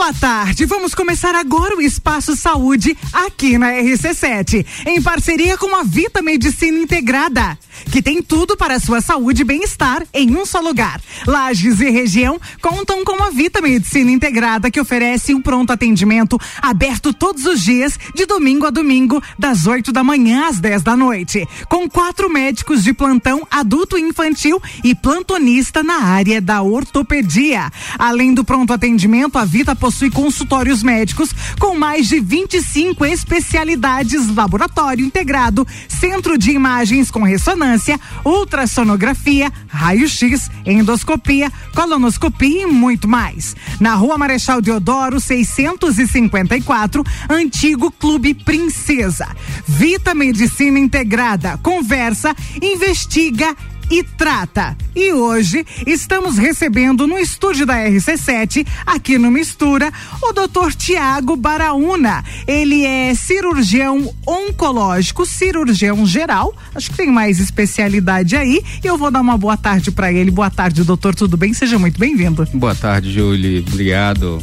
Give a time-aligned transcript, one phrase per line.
[0.00, 5.82] Boa tarde, vamos começar agora o Espaço Saúde aqui na RC7, em parceria com a
[5.82, 7.58] Vita Medicina Integrada,
[7.92, 11.02] que tem tudo para a sua saúde e bem-estar em um só lugar.
[11.26, 17.12] Lages e região contam com a Vita Medicina Integrada, que oferece um pronto atendimento aberto
[17.12, 21.46] todos os dias, de domingo a domingo, das 8 da manhã às 10 da noite,
[21.68, 27.70] com quatro médicos de plantão adulto e infantil e plantonista na área da ortopedia.
[27.98, 35.04] Além do pronto atendimento, a Vita possui consultórios médicos com mais de 25 especialidades, laboratório
[35.04, 43.56] integrado, centro de imagens com ressonância, ultrassonografia, raio-x, endoscopia, colonoscopia e muito mais.
[43.78, 49.28] Na Rua Marechal Deodoro, 654, antigo Clube Princesa.
[49.66, 51.58] Vita Medicina Integrada.
[51.62, 53.56] Conversa, investiga
[53.90, 54.76] e trata.
[54.94, 60.72] E hoje estamos recebendo no estúdio da RC7, aqui no Mistura, o Dr.
[60.76, 62.24] Tiago Baraúna.
[62.46, 66.54] Ele é cirurgião oncológico, cirurgião geral.
[66.74, 68.62] Acho que tem mais especialidade aí.
[68.82, 70.30] E eu vou dar uma boa tarde para ele.
[70.30, 71.14] Boa tarde, doutor.
[71.14, 71.52] Tudo bem?
[71.52, 72.46] Seja muito bem-vindo.
[72.54, 73.64] Boa tarde, Julie.
[73.66, 74.40] Obrigado.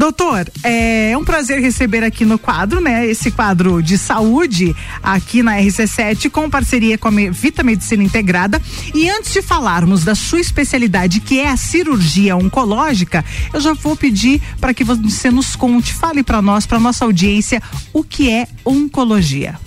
[0.00, 3.06] Doutor, é um prazer receber aqui no quadro, né?
[3.06, 8.62] Esse quadro de saúde aqui na RC7 com parceria com a Vita Medicina Integrada.
[8.94, 13.94] E antes de falarmos da sua especialidade, que é a cirurgia oncológica, eu já vou
[13.94, 18.48] pedir para que você nos conte, fale para nós, para nossa audiência, o que é
[18.64, 19.58] oncologia.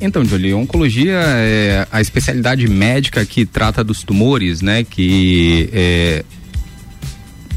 [0.00, 4.82] Então, Jolie, oncologia é a especialidade médica que trata dos tumores, né?
[4.82, 6.24] Que é,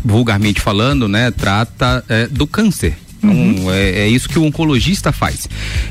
[0.06, 2.96] vulgarmente falando, né, trata é, do câncer.
[3.26, 3.72] Então, uhum.
[3.72, 5.50] é, é, isso que o oncologista faz.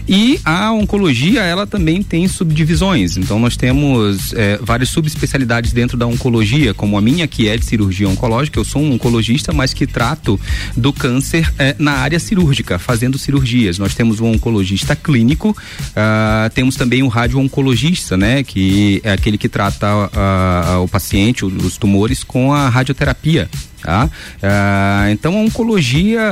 [0.09, 3.17] E a oncologia, ela também tem subdivisões.
[3.17, 7.65] Então, nós temos é, várias subespecialidades dentro da oncologia, como a minha, que é de
[7.65, 8.59] cirurgia oncológica.
[8.59, 10.39] Eu sou um oncologista, mas que trato
[10.77, 13.79] do câncer é, na área cirúrgica, fazendo cirurgias.
[13.79, 19.49] Nós temos um oncologista clínico, uh, temos também um radio-oncologista, né, que é aquele que
[19.49, 23.49] trata uh, o paciente, os tumores, com a radioterapia
[23.85, 24.11] tá?
[24.43, 26.23] Ah, então a oncologia,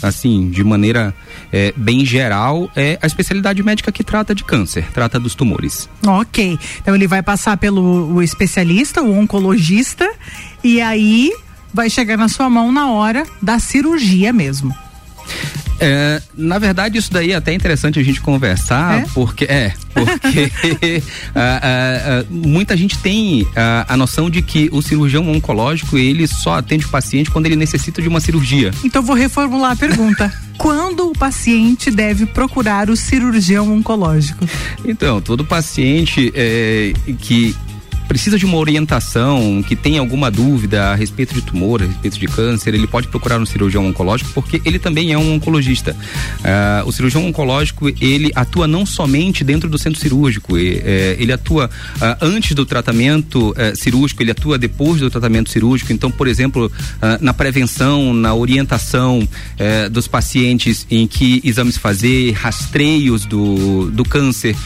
[0.00, 1.12] assim, de maneira
[1.52, 5.88] é, bem geral, é a especialidade médica que trata de câncer, trata dos tumores.
[6.06, 10.08] Ok, então ele vai passar pelo o especialista, o oncologista,
[10.62, 11.32] e aí
[11.74, 14.72] vai chegar na sua mão na hora da cirurgia mesmo.
[15.80, 19.06] É, na verdade, isso daí é até interessante a gente conversar, é?
[19.14, 20.52] porque é, porque
[22.28, 23.46] muita gente tem
[23.88, 28.02] a noção de que o cirurgião oncológico ele só atende o paciente quando ele necessita
[28.02, 28.70] de uma cirurgia.
[28.84, 30.30] Então vou reformular a pergunta.
[30.60, 34.46] quando o paciente deve procurar o cirurgião oncológico?
[34.84, 37.56] Então, todo paciente é, que
[38.10, 42.26] precisa de uma orientação, que tem alguma dúvida a respeito de tumor, a respeito de
[42.26, 45.92] câncer, ele pode procurar um cirurgião oncológico, porque ele também é um oncologista.
[46.40, 51.32] Uh, o cirurgião oncológico, ele atua não somente dentro do centro cirúrgico, e, é, ele
[51.32, 55.92] atua uh, antes do tratamento uh, cirúrgico, ele atua depois do tratamento cirúrgico.
[55.92, 56.70] Então, por exemplo,
[57.20, 59.26] na prevenção, na orientação
[59.58, 64.56] eh, dos pacientes em que exames fazer, rastreios do, do câncer,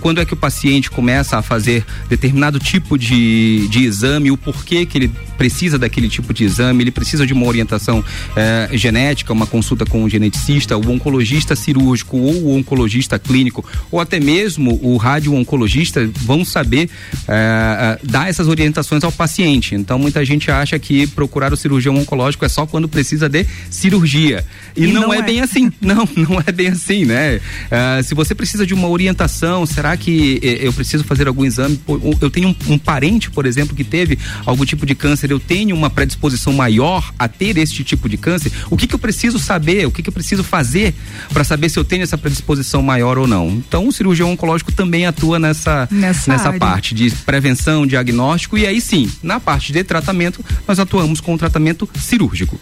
[0.00, 1.84] quando é que o paciente começa a fazer
[2.20, 6.90] determinado tipo de, de exame, o porquê que ele precisa daquele tipo de exame, ele
[6.90, 8.04] precisa de uma orientação
[8.36, 13.98] eh, genética, uma consulta com um geneticista, o oncologista cirúrgico ou o oncologista clínico, ou
[14.00, 16.90] até mesmo o radio-oncologista vão saber
[17.26, 19.74] eh, dar essas orientações ao paciente.
[19.74, 24.44] Então, muita gente acha que procurar o cirurgião oncológico é só quando precisa de cirurgia.
[24.76, 25.70] E, e não, não é, é, bem assim.
[25.80, 27.40] Não, não é bem assim, né?
[27.70, 31.80] Eh, se você precisa de uma orientação, será que eu preciso fazer algum exame?
[32.20, 35.74] eu tenho um, um, parente, por exemplo, que teve algum tipo de câncer, eu tenho
[35.74, 39.86] uma predisposição maior a ter este tipo de câncer, o que, que eu preciso saber,
[39.86, 40.94] o que, que eu preciso fazer
[41.32, 43.48] para saber se eu tenho essa predisposição maior ou não?
[43.48, 48.80] Então, o cirurgião oncológico também atua nessa, nessa, nessa parte de prevenção, diagnóstico, e aí
[48.80, 52.60] sim, na parte de tratamento, nós atuamos com o tratamento cirúrgico.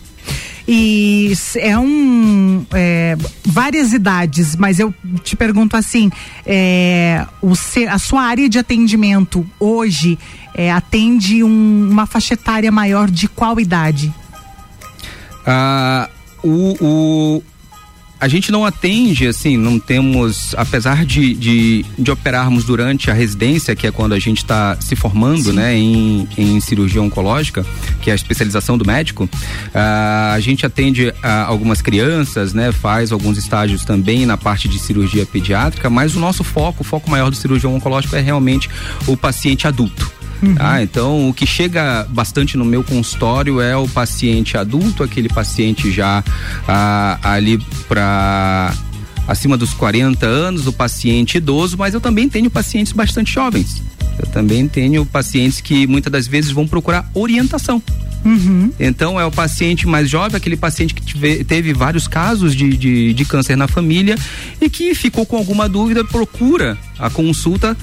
[0.71, 2.67] E é um.
[2.75, 4.95] É, várias idades, mas eu
[5.25, 6.11] te pergunto assim:
[6.45, 7.55] é, o,
[7.89, 10.19] a sua área de atendimento hoje
[10.55, 14.13] é, atende um, uma faixa etária maior de qual idade?
[15.47, 16.11] Ah,
[16.45, 17.43] o, o
[18.21, 23.77] a gente não atende, assim, não temos, apesar de, de, de operarmos durante a residência,
[23.77, 25.53] que é quando a gente está se formando, Sim.
[25.53, 27.65] né, em, em cirurgia oncológica,
[28.01, 31.15] que é a especialização do médico, uh, a gente atende uh,
[31.47, 36.43] algumas crianças, né, faz alguns estágios também na parte de cirurgia pediátrica, mas o nosso
[36.43, 38.69] foco, o foco maior do cirurgião oncológico é realmente
[39.07, 40.55] o paciente adulto Uhum.
[40.59, 40.83] Tá?
[40.83, 46.23] Então, o que chega bastante no meu consultório é o paciente adulto, aquele paciente já
[46.67, 47.59] ah, ali
[47.89, 48.75] para
[49.27, 53.83] acima dos 40 anos, o paciente idoso, mas eu também tenho pacientes bastante jovens.
[54.19, 57.83] Eu também tenho pacientes que muitas das vezes vão procurar orientação.
[58.25, 58.73] Uhum.
[58.81, 63.15] Então é o paciente mais jovem, aquele paciente que tive, teve vários casos de, de,
[63.15, 64.17] de câncer na família
[64.61, 67.77] e que ficou com alguma dúvida, procura a consulta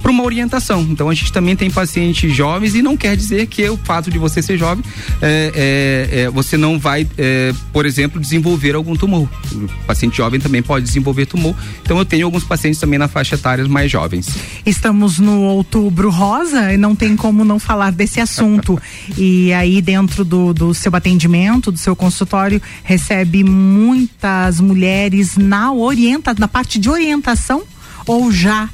[0.00, 0.82] para uma orientação.
[0.82, 4.18] Então a gente também tem pacientes jovens e não quer dizer que o fato de
[4.18, 4.84] você ser jovem
[5.20, 9.28] é, é, é, você não vai, é, por exemplo, desenvolver algum tumor.
[9.52, 11.54] O paciente jovem também pode desenvolver tumor.
[11.82, 14.28] Então eu tenho alguns pacientes também na faixa etária mais jovens.
[14.64, 18.80] Estamos no outubro rosa e não tem como não falar desse assunto.
[19.16, 26.34] e aí dentro do, do seu atendimento, do seu consultório, recebe muitas mulheres na orienta,
[26.38, 27.62] na parte de orientação
[28.06, 28.68] ou já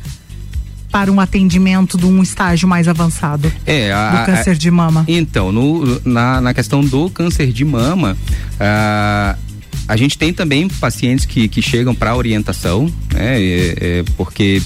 [0.96, 5.04] para um atendimento de um estágio mais avançado é, a, do câncer de mama?
[5.06, 8.16] Então, no, na, na questão do câncer de mama,
[8.58, 9.36] a,
[9.86, 13.38] a gente tem também pacientes que, que chegam para orientação, né?
[13.38, 14.62] É, é, porque,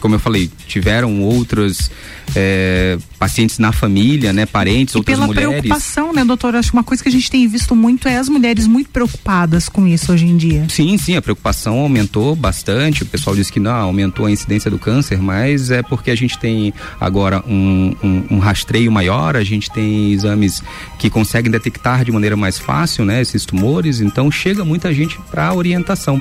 [0.00, 1.90] como eu falei, tiveram outros
[2.34, 5.48] é, pacientes na família, né, parentes, e outras pela mulheres.
[5.48, 6.58] preocupação, né, doutora?
[6.58, 9.68] Acho que uma coisa que a gente tem visto muito é as mulheres muito preocupadas
[9.68, 10.66] com isso hoje em dia.
[10.68, 13.02] Sim, sim, a preocupação aumentou bastante.
[13.02, 16.38] O pessoal diz que não, aumentou a incidência do câncer, mas é porque a gente
[16.38, 20.62] tem agora um, um, um rastreio maior, a gente tem exames
[20.98, 24.00] que conseguem detectar de maneira mais fácil, né, esses tumores.
[24.00, 26.20] Então chega muita gente para orientação.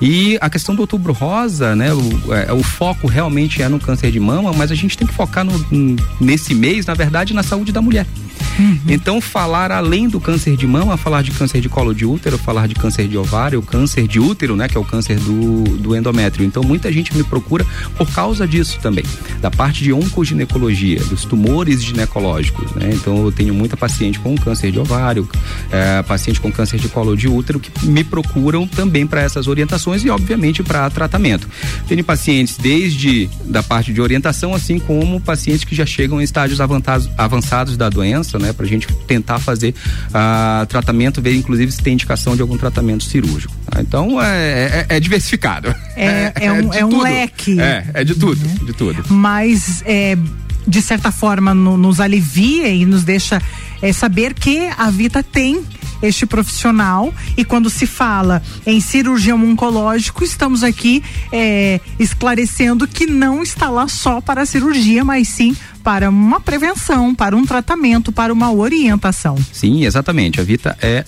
[0.00, 4.10] E a questão do outubro rosa, né, o, é, o foco realmente é no câncer
[4.10, 5.52] de mama, mas a gente tem que focar no,
[6.20, 8.06] nesse mês, na verdade, na saúde da mulher.
[8.60, 8.78] Uhum.
[8.88, 12.68] Então, falar além do câncer de mama, falar de câncer de colo de útero, falar
[12.68, 16.44] de câncer de ovário, câncer de útero, né, que é o câncer do, do endométrio.
[16.44, 17.66] Então, muita gente me procura
[17.96, 19.04] por causa disso também,
[19.40, 22.90] da parte de oncoginecologia, dos tumores ginecológicos, né?
[22.92, 25.28] Então, eu tenho muita paciente com câncer de ovário,
[25.70, 30.04] é, paciente com câncer de colo de útero que me procuram também para essas orientações
[30.04, 31.48] e, obviamente, para tratamento.
[31.88, 36.60] Tenho pacientes desde da parte de orientação, assim como pacientes que já chegam em estágios
[36.60, 38.49] avançados, avançados da doença, né?
[38.52, 39.74] Para a gente tentar fazer
[40.08, 43.54] uh, tratamento, ver inclusive se tem indicação de algum tratamento cirúrgico.
[43.66, 43.80] Tá?
[43.80, 45.74] Então é, é, é, diversificado.
[45.96, 47.60] É, é, é um, é um leque.
[47.60, 48.66] É, é de tudo, uhum.
[48.66, 49.04] de tudo.
[49.08, 50.16] Mas é,
[50.66, 53.40] de certa forma no, nos alivia e nos deixa
[53.82, 55.64] é, saber que a Vita tem
[56.02, 63.42] este profissional e quando se fala em cirurgião oncológico, estamos aqui é, esclarecendo que não
[63.42, 68.32] está lá só para a cirurgia, mas sim para uma prevenção, para um tratamento, para
[68.32, 69.36] uma orientação.
[69.52, 70.40] Sim, exatamente.
[70.40, 71.04] A Vita é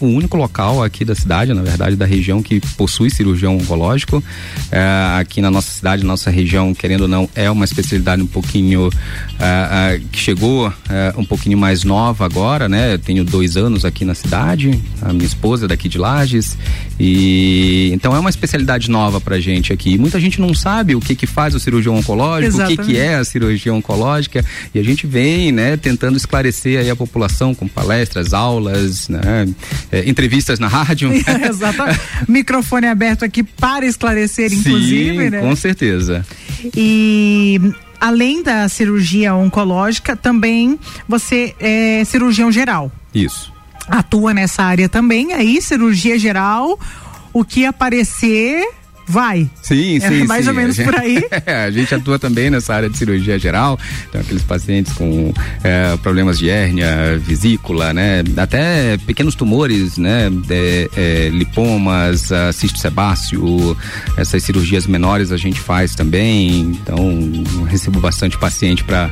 [0.00, 4.18] uh, o único local aqui da cidade, na verdade, da região que possui cirurgião oncológico.
[4.18, 8.88] Uh, aqui na nossa cidade, nossa região, querendo ou não, é uma especialidade um pouquinho
[8.88, 10.72] uh, que chegou
[11.16, 12.94] um pouquinho mais nova agora, né?
[12.94, 16.56] Eu tenho dois anos aqui na cidade, a minha esposa é daqui de Lages
[16.98, 19.98] e então é uma especialidade nova pra gente aqui.
[19.98, 22.80] Muita gente não sabe o que que faz o cirurgião oncológico, Exatamente.
[22.80, 24.11] o que que é a cirurgia oncológica
[24.74, 29.20] e a gente vem, né, tentando esclarecer aí a população com palestras, aulas, né,
[29.90, 31.10] é, entrevistas na rádio.
[31.48, 32.00] Exatamente.
[32.28, 35.40] Microfone aberto aqui para esclarecer, inclusive, Sim, né?
[35.40, 36.24] Com certeza.
[36.76, 37.60] E
[38.00, 40.78] além da cirurgia oncológica, também
[41.08, 42.90] você é cirurgião geral.
[43.14, 43.52] Isso
[43.88, 46.78] atua nessa área também, aí cirurgia geral,
[47.32, 48.64] o que aparecer
[49.12, 49.48] vai.
[49.60, 50.22] Sim, sim.
[50.22, 50.50] É mais sim.
[50.50, 51.22] ou menos gente, por aí.
[51.46, 53.78] a gente atua também nessa área de cirurgia geral,
[54.08, 58.24] então aqueles pacientes com é, problemas de hérnia, vesícula, né?
[58.36, 60.30] Até pequenos tumores, né?
[60.48, 63.76] É, é, lipomas, cisto sebáceo,
[64.16, 69.10] essas cirurgias menores a gente faz também, então recebo bastante paciente para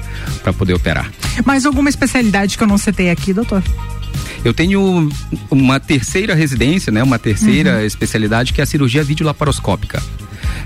[0.57, 1.11] poder operar.
[1.45, 3.63] Mais alguma especialidade que eu não citei aqui, doutor?
[4.45, 5.09] Eu tenho
[5.51, 7.03] uma terceira residência, né?
[7.03, 7.85] Uma terceira uhum.
[7.85, 10.03] especialidade que é a cirurgia videolaparoscópica.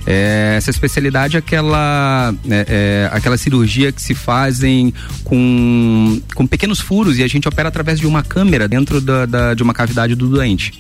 [0.06, 4.92] É, essa especialidade é aquela, é, é, aquela cirurgia que se fazem
[5.24, 9.54] com, com pequenos furos e a gente opera através de uma câmera dentro da, da
[9.54, 10.78] de uma cavidade do doente.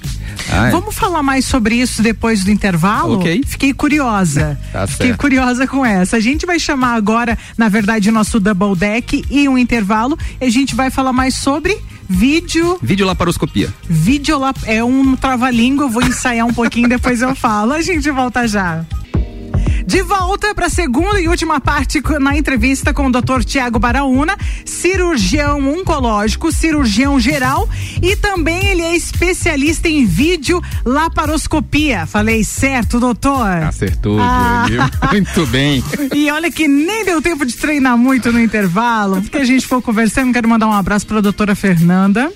[0.50, 0.70] Ah, é.
[0.70, 3.18] Vamos falar mais sobre isso depois do intervalo?
[3.18, 3.42] Ok.
[3.46, 4.58] Fiquei curiosa.
[4.72, 6.18] tá Fiquei curiosa com essa.
[6.18, 10.18] A gente vai chamar agora, na verdade, nosso double deck e um intervalo.
[10.40, 11.78] E a gente vai falar mais sobre
[12.14, 12.78] Vídeo.
[12.80, 13.74] Videolaparoscopia.
[13.82, 14.56] Videolap...
[14.66, 17.72] É um trava-língua, eu vou ensaiar um pouquinho, depois eu falo.
[17.72, 18.86] A gente volta já.
[19.86, 23.44] De volta para a segunda e última parte na entrevista com o Dr.
[23.44, 27.68] Tiago Baraúna, cirurgião oncológico, cirurgião geral
[28.02, 32.06] e também ele é especialista em vídeo laparoscopia.
[32.06, 33.46] Falei certo, doutor?
[33.46, 34.66] Acertou, ah.
[35.12, 35.84] Muito bem.
[36.14, 39.82] E olha que nem deu tempo de treinar muito no intervalo, porque a gente foi
[39.82, 40.32] conversando.
[40.32, 42.32] Quero mandar um abraço para a doutora Fernanda.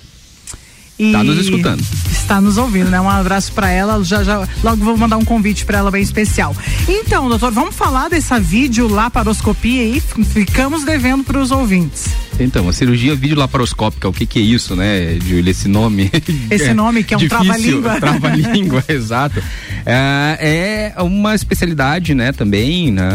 [0.97, 1.83] Está nos escutando.
[2.29, 3.01] Está nos ouvindo, né?
[3.01, 4.03] Um abraço para ela.
[4.03, 6.55] Já, já, logo vou mandar um convite para ela bem especial.
[6.87, 9.99] Então, doutor, vamos falar dessa vídeo laparoscopia aí.
[9.99, 12.09] Ficamos devendo para os ouvintes.
[12.39, 15.49] Então, a cirurgia videolaparoscópica, o que que é isso, né, Júlia?
[15.49, 16.11] Esse nome.
[16.51, 17.99] Esse nome que é um trava-língua.
[17.99, 19.43] Trava-língua, exato.
[19.89, 23.09] É, é, uma especialidade, né, também, né,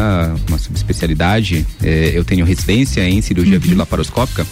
[0.48, 1.66] uma subespecialidade.
[1.82, 3.60] É, eu tenho residência em cirurgia uhum.
[3.60, 4.46] videolaparoscópica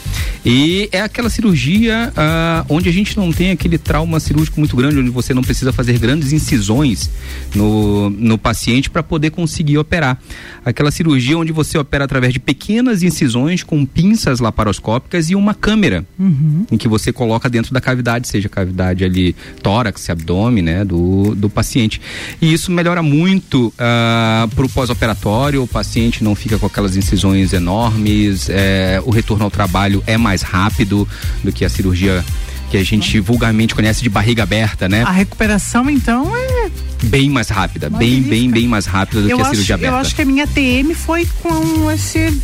[0.45, 4.99] e é aquela cirurgia uh, onde a gente não tem aquele trauma cirúrgico muito grande,
[4.99, 7.11] onde você não precisa fazer grandes incisões
[7.55, 10.19] no, no paciente para poder conseguir operar.
[10.64, 14.62] Aquela cirurgia onde você opera através de pequenas incisões com pinças laparoscópicas
[14.93, 16.67] laparoscópicas e uma câmera uhum.
[16.71, 21.50] em que você coloca dentro da cavidade, seja cavidade ali tórax, abdômen, né, do, do
[21.50, 22.00] paciente.
[22.40, 26.97] E isso melhora muito uh, ah, para o pós-operatório, o paciente não fica com aquelas
[26.97, 31.09] incisões enormes, é, o retorno ao trabalho é mais rápido
[31.42, 32.25] do que a cirurgia
[32.71, 35.02] que a gente vulgarmente conhece de barriga aberta, né?
[35.02, 36.71] A recuperação, então, é
[37.02, 39.95] bem mais rápida, bem, bem, bem mais rápida do eu que a cirurgia aberta.
[39.95, 42.40] Eu acho que a minha TM foi com esse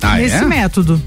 [0.00, 0.44] ah, nesse é?
[0.46, 1.02] método.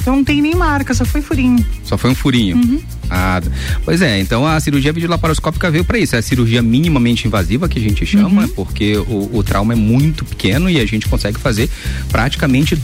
[0.00, 1.64] Então não tem nem marca, só foi furinho.
[1.84, 2.56] Só foi um furinho.
[2.56, 2.80] Uhum.
[3.10, 3.40] Ah,
[3.84, 6.14] pois é, então a cirurgia videolaparoscópica veio para isso.
[6.14, 8.48] É a cirurgia minimamente invasiva que a gente chama, uhum.
[8.48, 11.68] porque o, o trauma é muito pequeno e a gente consegue fazer
[12.10, 12.78] praticamente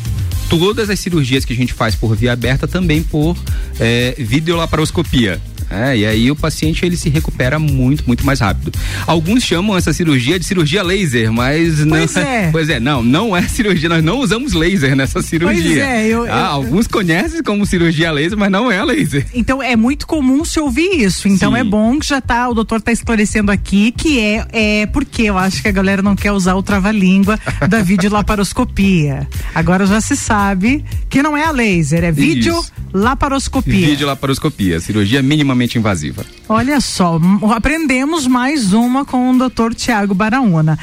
[0.48, 3.36] todas as cirurgias que a gente faz por via aberta também por
[3.78, 5.40] é, videolaparoscopia.
[5.70, 8.72] É, e aí o paciente ele se recupera muito, muito mais rápido.
[9.06, 11.96] Alguns chamam essa cirurgia de cirurgia laser, mas não.
[11.96, 12.50] Pois é.
[12.54, 15.62] Pois é, não, não é cirurgia, nós não usamos laser nessa cirurgia.
[15.62, 19.26] Pois é, eu, ah, eu, Alguns conhecem como cirurgia laser, mas não é laser.
[19.34, 21.26] Então é muito comum se ouvir isso.
[21.26, 21.58] Então Sim.
[21.58, 25.36] é bom que já tá, o doutor tá esclarecendo aqui que é, é porque eu
[25.36, 29.26] acho que a galera não quer usar o trava-língua da videolaparoscopia.
[29.54, 32.62] Agora já se sabe que não é a laser, é vídeo
[32.94, 33.88] laparoscopia.
[33.88, 36.24] Vídeo laparoscopia, cirurgia minimamente invasiva.
[36.48, 37.20] Olha só,
[37.54, 39.74] aprendemos mais uma com o Dr.
[39.74, 40.78] Tiago Baraúna.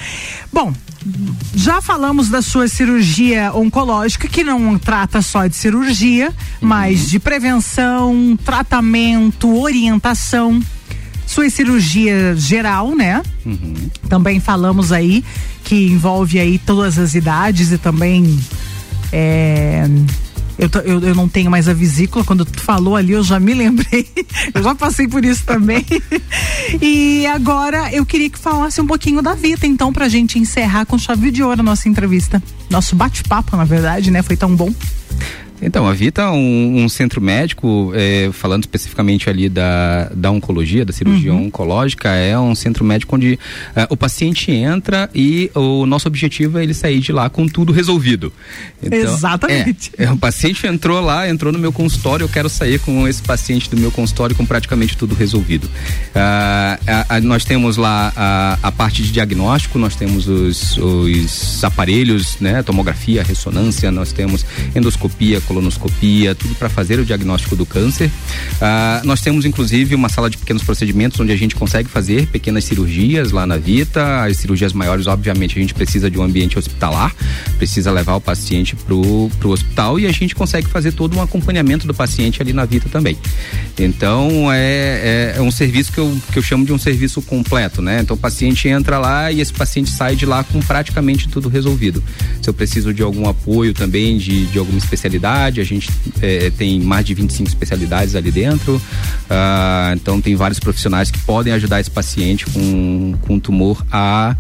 [0.52, 0.74] Bom,
[1.56, 6.28] já falamos da sua cirurgia oncológica, que não trata só de cirurgia,
[6.62, 6.68] uhum.
[6.68, 10.62] mas de prevenção, tratamento, orientação.
[11.26, 13.24] Sua cirurgia geral, né?
[13.46, 13.74] Uhum.
[14.10, 15.24] Também falamos aí
[15.64, 18.38] que envolve aí todas as idades e também
[19.14, 19.88] é,
[20.58, 23.54] eu, eu, eu, não tenho mais a vesícula, quando tu falou ali eu já me
[23.54, 24.08] lembrei,
[24.54, 25.86] eu já passei por isso também.
[26.82, 30.98] e agora eu queria que falasse um pouquinho da Vita, então, pra gente encerrar com
[30.98, 32.42] chave de ouro a nossa entrevista.
[32.70, 34.22] Nosso bate-papo, na verdade, né?
[34.22, 34.74] Foi tão bom.
[35.62, 40.84] Então, a Vita é um, um centro médico, é, falando especificamente ali da, da oncologia,
[40.84, 41.46] da cirurgia uhum.
[41.46, 43.38] oncológica, é um centro médico onde
[43.76, 47.72] é, o paciente entra e o nosso objetivo é ele sair de lá com tudo
[47.72, 48.34] resolvido.
[48.82, 49.92] Então, Exatamente.
[49.98, 53.22] É, é, o paciente entrou lá, entrou no meu consultório, eu quero sair com esse
[53.22, 55.70] paciente do meu consultório com praticamente tudo resolvido.
[56.16, 56.80] Ah,
[57.22, 63.24] nós temos lá a, a, parte de diagnóstico, nós temos os, os aparelhos, né, tomografia,
[63.24, 68.10] ressonância, nós temos endoscopia, colonoscopia, tudo para fazer o diagnóstico do câncer.
[68.62, 72.64] Ah, nós temos inclusive uma sala de pequenos procedimentos onde a gente consegue fazer pequenas
[72.64, 74.24] cirurgias lá na Vita.
[74.24, 77.14] As cirurgias maiores, obviamente, a gente precisa de um ambiente hospitalar,
[77.58, 81.86] precisa levar o paciente pro, pro hospital e a gente consegue fazer todo um acompanhamento
[81.86, 83.18] do paciente ali na Vita também.
[83.78, 87.82] Então é, é, é um serviço que eu, que eu chamo de um serviço completo,
[87.82, 88.00] né?
[88.02, 92.02] Então o paciente entra lá e esse paciente sai de lá com praticamente tudo resolvido.
[92.42, 95.90] Se eu preciso de algum apoio também, de, de alguma especialidade, a gente
[96.22, 98.76] é, tem mais de 25 especialidades ali dentro.
[98.76, 104.36] Uh, então tem vários profissionais que podem ajudar esse paciente com, com tumor a,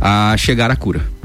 [0.00, 1.18] a chegar à cura.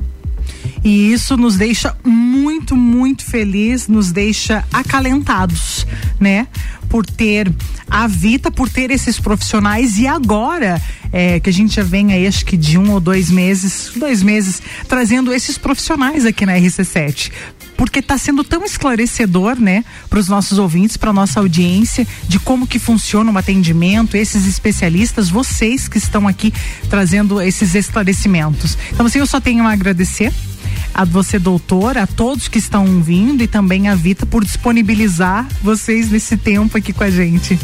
[0.83, 5.87] E isso nos deixa muito, muito feliz, nos deixa acalentados,
[6.19, 6.47] né?
[6.89, 7.51] Por ter
[7.89, 12.27] a Vita, por ter esses profissionais e agora é, que a gente já vem aí,
[12.27, 17.31] acho que de um ou dois meses, dois meses, trazendo esses profissionais aqui na RC7
[17.77, 22.67] porque está sendo tão esclarecedor, né, para os nossos ouvintes, para nossa audiência, de como
[22.67, 26.53] que funciona o atendimento, esses especialistas, vocês que estão aqui
[26.89, 28.77] trazendo esses esclarecimentos.
[28.91, 30.33] Então, assim, eu só tenho a agradecer
[30.93, 36.11] a você, doutor, a todos que estão vindo e também a Vita por disponibilizar vocês
[36.11, 37.57] nesse tempo aqui com a gente.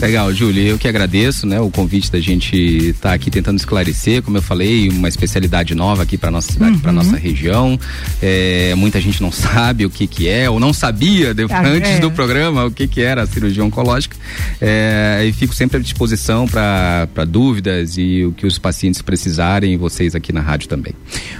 [0.00, 4.22] Legal, Júlia, eu que agradeço, né, o convite da gente estar tá aqui tentando esclarecer,
[4.22, 6.80] como eu falei, uma especialidade nova aqui para nossa cidade, uhum.
[6.80, 7.78] para nossa região.
[8.20, 11.92] É, muita gente não sabe o que que é ou não sabia de, ah, antes
[11.92, 11.98] é.
[12.00, 14.16] do programa o que que era a cirurgia oncológica.
[14.60, 20.14] É, e fico sempre à disposição para dúvidas e o que os pacientes precisarem, vocês
[20.14, 20.92] aqui na rádio também.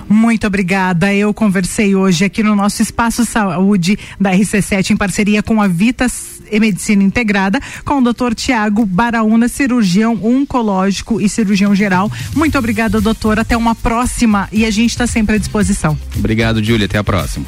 [0.09, 1.13] Muito obrigada.
[1.13, 6.34] Eu conversei hoje aqui no nosso espaço saúde da RC7 em parceria com a Vitas
[6.51, 8.35] e Medicina Integrada, com o Dr.
[8.35, 12.11] Tiago Baraúna, cirurgião oncológico e cirurgião geral.
[12.35, 13.39] Muito obrigada, doutor.
[13.39, 15.99] Até uma próxima e a gente está sempre à disposição.
[16.17, 16.87] Obrigado, Júlia.
[16.87, 17.47] Até a próxima.